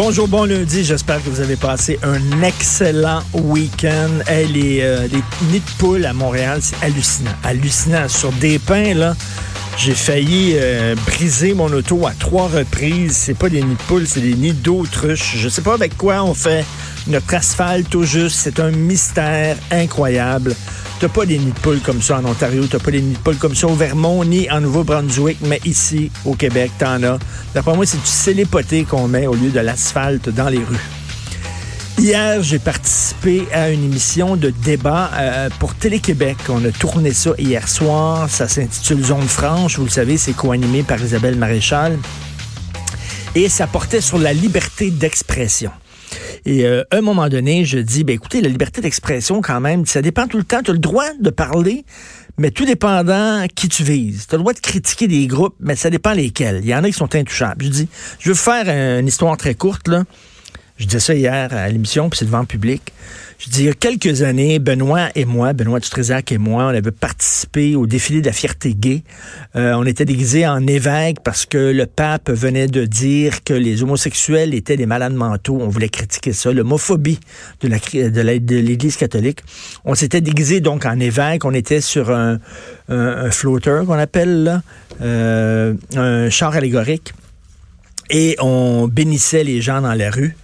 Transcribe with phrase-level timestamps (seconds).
[0.00, 0.84] Bonjour, bon lundi.
[0.84, 4.10] J'espère que vous avez passé un excellent week-end.
[4.28, 7.32] les, euh, les nids de poules à Montréal, c'est hallucinant.
[7.42, 8.08] Hallucinant.
[8.08, 9.16] Sur des pins, là,
[9.76, 13.16] j'ai failli euh, briser mon auto à trois reprises.
[13.16, 15.34] C'est pas des nids de poules, c'est des nids d'autruche.
[15.36, 16.64] Je sais pas avec quoi on fait
[17.08, 18.38] notre asphalte au juste.
[18.38, 20.54] C'est un mystère incroyable.
[21.00, 23.18] T'as pas des nids de poules comme ça en Ontario, t'as pas des nids de
[23.18, 27.18] poules comme ça au Vermont ni en Nouveau-Brunswick, mais ici, au Québec, t'en as.
[27.54, 30.76] D'après moi, c'est du célépoté qu'on met au lieu de l'asphalte dans les rues.
[31.98, 36.36] Hier, j'ai participé à une émission de débat euh, pour Télé-Québec.
[36.48, 38.28] On a tourné ça hier soir.
[38.28, 39.78] Ça s'intitule Zone franche.
[39.78, 41.96] Vous le savez, c'est co-animé par Isabelle Maréchal.
[43.36, 45.70] Et ça portait sur la liberté d'expression.
[46.44, 49.86] Et euh, à un moment donné, je dis, ben écoutez, la liberté d'expression, quand même,
[49.86, 50.62] ça dépend tout le temps.
[50.62, 51.84] Tu as le droit de parler,
[52.36, 54.26] mais tout dépendant qui tu vises.
[54.28, 56.60] Tu as le droit de critiquer des groupes, mais ça dépend lesquels.
[56.62, 57.64] Il y en a qui sont intouchables.
[57.64, 58.68] Je dis, je veux faire
[58.98, 60.04] une histoire très courte, là.
[60.78, 62.92] Je disais ça hier à l'émission, puis c'est devant le public.
[63.38, 66.68] Je dis, il y a quelques années, Benoît et moi, Benoît Dutrézac et moi, on
[66.68, 69.02] avait participé au défilé de la fierté gay.
[69.54, 73.82] Euh, on était déguisés en évêque parce que le pape venait de dire que les
[73.82, 75.58] homosexuels étaient des malades mentaux.
[75.60, 77.20] On voulait critiquer ça, l'homophobie
[77.62, 79.40] de l'Église catholique.
[79.84, 81.44] On s'était déguisés donc en évêque.
[81.44, 82.38] On était sur un,
[82.88, 84.62] un, flotteur qu'on appelle là,
[85.00, 87.12] euh, un char allégorique.
[88.10, 90.36] Et on bénissait les gens dans la rue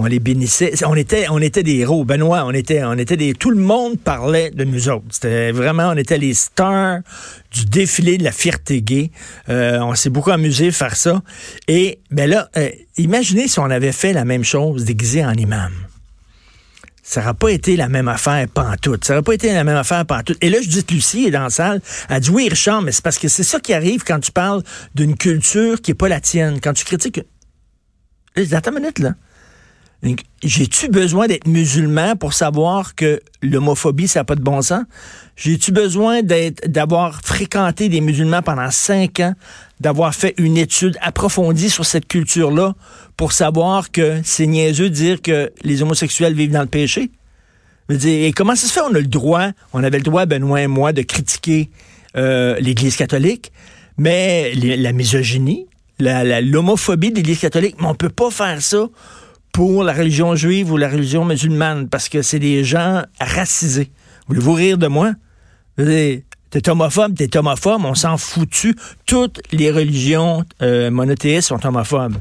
[0.00, 0.72] on les bénissait.
[0.86, 2.04] On était, des héros.
[2.04, 3.34] Benoît, on était, on était des.
[3.34, 5.04] Tout le monde parlait de nous autres.
[5.10, 7.00] C'était vraiment, on était les stars
[7.52, 9.10] du défilé de la fierté gay.
[9.50, 11.22] Euh, on s'est beaucoup amusé à faire ça.
[11.68, 15.72] Et ben là, euh, imaginez si on avait fait la même chose déguisé en imam.
[17.02, 19.04] Ça n'aurait pas été la même affaire pantoute.
[19.04, 20.38] Ça n'aurait pas été la même affaire pantoute.
[20.40, 21.82] Et là, je dis Lucie est dans la salle.
[22.08, 24.62] Elle dit oui, Richard, mais c'est parce que c'est ça qui arrive quand tu parles
[24.94, 26.58] d'une culture qui n'est pas la tienne.
[26.62, 27.20] Quand tu critiques.
[28.52, 29.14] Attends une minute, là.
[30.42, 34.84] J'ai-tu besoin d'être musulman pour savoir que l'homophobie, ça n'a pas de bon sens?
[35.36, 39.34] J'ai-tu besoin d'être, d'avoir fréquenté des musulmans pendant cinq ans,
[39.78, 42.74] d'avoir fait une étude approfondie sur cette culture-là
[43.18, 47.10] pour savoir que c'est niaiseux de dire que les homosexuels vivent dans le péché?
[47.90, 48.80] et comment ça se fait?
[48.80, 51.70] On a le droit, on avait le droit, Benoît et moi, de critiquer
[52.16, 53.52] euh, l'Église catholique,
[53.98, 55.66] mais la misogynie,
[55.98, 58.88] l'homophobie de l'Église catholique, mais on peut pas faire ça
[59.60, 63.90] pour la religion juive ou la religion musulmane parce que c'est des gens racisés.
[64.26, 65.12] Voulez-vous rire de moi?
[65.76, 66.24] T'es
[66.66, 68.74] homophobe, t'es homophobe, on s'en foutu.
[69.04, 72.16] Toutes les religions euh, monothéistes sont homophobes.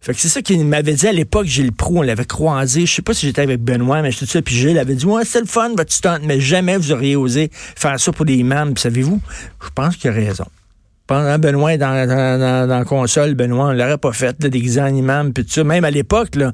[0.00, 2.86] Fait que c'est ça qu'il m'avait dit à l'époque, Gilles Pro, on l'avait croisé.
[2.86, 5.26] Je sais pas si j'étais avec Benoît, mais j'étais ça, puis Gilles avait dit, ouais,
[5.26, 8.74] c'est le fun, votre stunt, mais jamais vous auriez osé faire ça pour des imams.
[8.78, 9.20] savez-vous,
[9.62, 10.46] je pense qu'il a raison
[11.06, 14.94] pendant Benoît dans, dans, dans, la console, Benoît, on l'aurait pas fait, là, déguisé en
[14.94, 15.64] imam, puis tout ça.
[15.64, 16.52] Même à l'époque, là,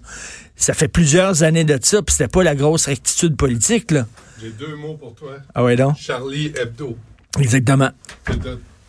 [0.57, 4.07] ça fait plusieurs années de ça, puis c'était pas la grosse rectitude politique, là.
[4.41, 5.37] J'ai deux mots pour toi.
[5.55, 5.97] Ah ouais, donc?
[5.99, 6.97] Charlie Hebdo.
[7.39, 7.91] Exactement.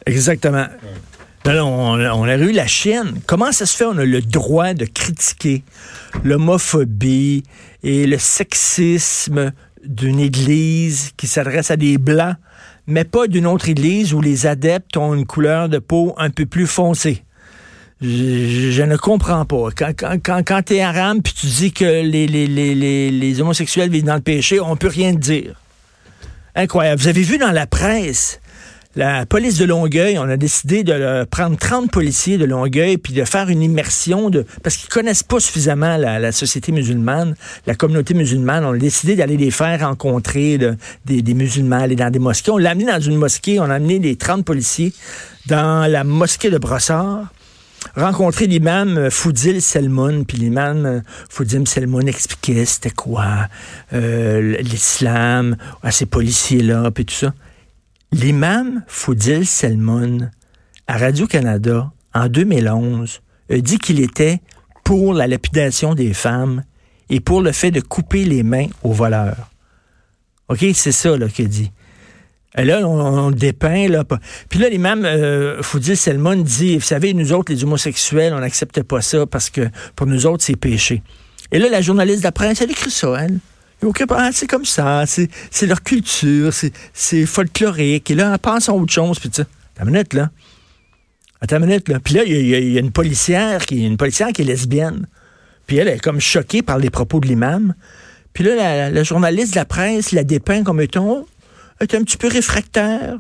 [0.06, 0.66] Exactement.
[1.46, 3.20] Là, on, on, a eu la chienne.
[3.28, 3.86] Comment ça se fait?
[3.86, 5.64] On a le droit de critiquer
[6.24, 7.44] l'homophobie
[7.84, 9.52] et le sexisme
[9.86, 12.38] d'une église qui s'adresse à des blancs
[12.88, 16.46] mais pas d'une autre église où les adeptes ont une couleur de peau un peu
[16.46, 17.24] plus foncée.
[18.02, 19.70] Je, ne comprends pas.
[19.72, 24.76] Quand, tu es arabe puis tu dis que les, homosexuels vivent dans le péché, on
[24.76, 25.62] peut rien te dire.
[26.56, 27.02] Incroyable.
[27.02, 28.42] Vous avez vu dans la presse
[28.96, 33.24] la police de Longueuil, on a décidé de prendre 30 policiers de Longueuil puis de
[33.24, 38.64] faire une immersion de parce qu'ils connaissent pas suffisamment la, société musulmane, la communauté musulmane.
[38.64, 40.60] On a décidé d'aller les faire rencontrer
[41.06, 42.52] des, musulmans, aller dans des mosquées.
[42.52, 44.94] On l'a amené dans une mosquée, on a amené les 30 policiers
[45.48, 47.28] dans la mosquée de Brossard
[47.98, 53.50] rencontrer l'imam Foudil Selmoun, puis l'imam Foudil Selmoun expliquait c'était quoi
[53.92, 57.34] euh, l'islam à ces policiers-là, puis tout ça.
[58.14, 60.30] L'imam Foudil Selmoun,
[60.86, 64.40] à Radio-Canada, en 2011, a dit qu'il était
[64.84, 66.64] pour la lapidation des femmes
[67.10, 69.50] et pour le fait de couper les mains aux voleurs.
[70.48, 71.72] OK, c'est ça qu'il dit.
[72.56, 73.88] Et là, on, dépeint.
[73.88, 74.04] Là.
[74.48, 78.84] Puis là, l'imam euh, Foudil Selmoun dit, vous savez, nous autres, les homosexuels, on n'accepte
[78.84, 81.02] pas ça parce que pour nous autres, c'est péché.
[81.52, 83.40] Et là, la journaliste presse, elle écrit ça, elle
[84.32, 86.52] c'est comme ça, c'est leur culture,
[86.94, 88.12] c'est folklorique.
[88.12, 89.20] Et là, on pense à autre chose.
[89.20, 89.42] Puis tu
[89.80, 90.30] une minute, là.
[91.52, 92.00] Une minute, là.
[92.00, 95.08] Puis là, il y, a une policière qui une policière est lesbienne.
[95.68, 97.74] Puis elle est comme choquée par les propos de l'imam.
[98.34, 101.26] Puis là, la, journaliste de la presse la dépeint comme étant,
[101.80, 103.20] est un petit peu réfractaire.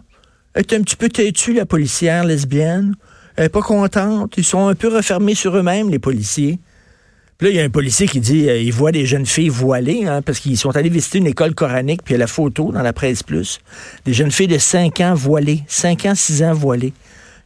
[0.54, 2.95] Elle est un petit peu têtue, la policière lesbienne.
[3.36, 4.36] Elle est pas contente.
[4.38, 6.60] Ils sont un peu refermés sur eux-mêmes, les policiers.
[7.44, 10.06] Là, il y a un policier qui dit euh, il voit des jeunes filles voilées,
[10.06, 12.72] hein, parce qu'ils sont allés visiter une école coranique, puis il y a la photo
[12.72, 13.60] dans la presse plus.
[14.06, 16.94] Des jeunes filles de 5 ans voilées, 5 ans, 6 ans voilées.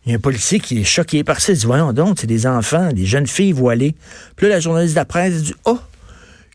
[0.06, 1.52] Il y a un policier qui est choqué par ça.
[1.52, 3.96] Il dit Voyons donc, c'est des enfants, des jeunes filles voilées.
[4.36, 5.80] Puis là, la journaliste de la presse dit Oh,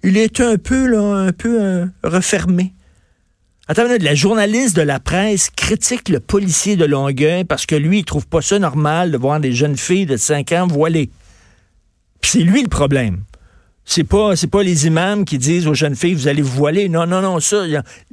[0.05, 2.73] il est un peu, là, un peu euh, refermé.
[3.67, 8.05] Attends, la journaliste de la presse critique le policier de Longueuil parce que lui, il
[8.05, 11.11] trouve pas ça normal de voir des jeunes filles de 5 ans voilées.
[12.21, 13.25] Puis c'est lui le problème.
[13.85, 16.89] C'est pas, c'est pas les imams qui disent aux jeunes filles, vous allez vous voiler.
[16.89, 17.65] Non, non, non, ça.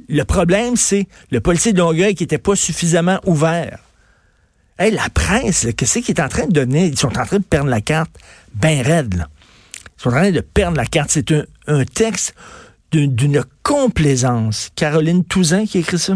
[0.08, 3.78] Le problème, c'est le policier de Longueuil qui était pas suffisamment ouvert.
[4.78, 6.86] Hey, la presse, qu'est-ce qu'il est en train de donner?
[6.86, 8.10] Ils sont en train de perdre la carte
[8.54, 9.28] ben raide, là.
[9.98, 11.10] Ils sont en train de perdre la carte.
[11.10, 12.34] C'est un, un texte
[12.90, 14.70] d'une complaisance.
[14.74, 16.14] Caroline Touzin qui écrit ça.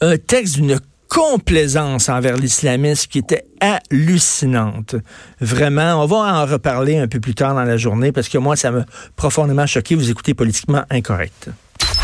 [0.00, 0.78] Un texte d'une
[1.14, 4.96] complaisance envers l'islamisme qui était hallucinante.
[5.40, 8.56] Vraiment, on va en reparler un peu plus tard dans la journée parce que moi,
[8.56, 8.84] ça m'a
[9.14, 9.94] profondément choqué.
[9.94, 11.50] Vous écoutez politiquement incorrect.